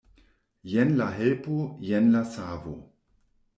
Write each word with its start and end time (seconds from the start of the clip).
Jen 0.71 0.95
la 1.01 1.09
helpo, 1.19 1.59
jen 1.91 2.11
la 2.17 2.25
savo! 2.35 2.77